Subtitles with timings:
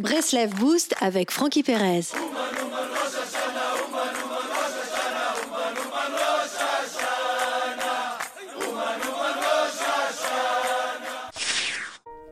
[0.00, 2.00] Breslev Boost avec Frankie Perez.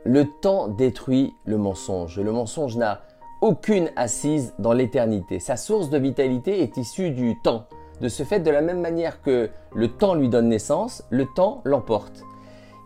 [0.06, 2.18] Le temps détruit le mensonge.
[2.18, 3.02] Le mensonge n'a
[3.42, 5.38] aucune assise dans l'éternité.
[5.38, 7.66] Sa source de vitalité est issue du temps.
[8.00, 11.60] De ce fait, de la même manière que le temps lui donne naissance, le temps
[11.66, 12.22] l'emporte.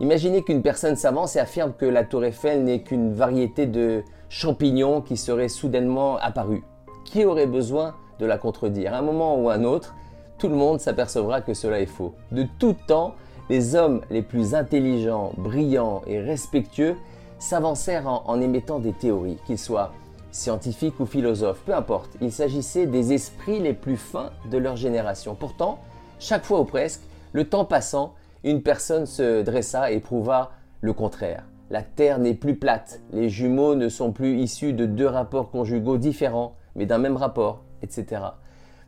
[0.01, 4.03] Imaginez qu'une personne s'avance et affirme que la tour Eiffel n'est qu'une variété de
[4.33, 6.63] champignons qui seraient soudainement apparus.
[7.05, 8.95] Qui aurait besoin de la contredire?
[8.95, 9.93] À un moment ou un autre,
[10.39, 12.15] tout le monde s'apercevra que cela est faux.
[12.31, 13.13] De tout temps,
[13.51, 16.95] les hommes les plus intelligents, brillants et respectueux
[17.37, 19.91] s'avancèrent en, en émettant des théories, qu'ils soient
[20.31, 22.17] scientifiques ou philosophes, peu importe.
[22.19, 25.35] Il s'agissait des esprits les plus fins de leur génération.
[25.35, 25.77] Pourtant,
[26.17, 27.01] chaque fois ou presque,
[27.33, 31.43] le temps passant, une personne se dressa et prouva le contraire.
[31.73, 35.97] La Terre n'est plus plate, les jumeaux ne sont plus issus de deux rapports conjugaux
[35.97, 38.21] différents, mais d'un même rapport, etc.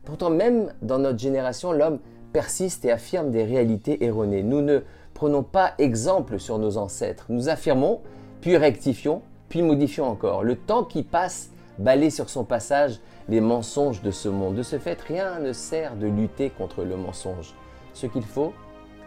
[0.04, 1.98] Pourtant, même dans notre génération, l'homme
[2.32, 4.44] persiste et affirme des réalités erronées.
[4.44, 4.82] Nous ne
[5.14, 7.26] prenons pas exemple sur nos ancêtres.
[7.28, 8.02] Nous affirmons,
[8.40, 10.44] puis rectifions, puis modifions encore.
[10.44, 11.50] Le temps qui passe
[11.80, 14.54] balaye sur son passage les mensonges de ce monde.
[14.54, 17.52] De ce fait, rien ne sert de lutter contre le mensonge.
[17.94, 18.52] Ce qu'il faut,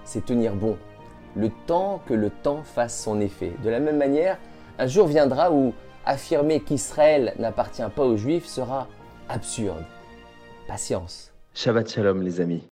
[0.03, 0.75] c'est tenir bon.
[1.35, 3.53] Le temps que le temps fasse son effet.
[3.63, 4.37] De la même manière,
[4.77, 5.73] un jour viendra où
[6.05, 8.87] affirmer qu'Israël n'appartient pas aux Juifs sera
[9.27, 9.83] absurde.
[10.67, 11.31] Patience.
[11.53, 12.63] Shabbat Shalom les amis.